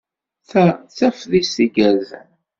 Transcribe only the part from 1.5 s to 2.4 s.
igerrzen.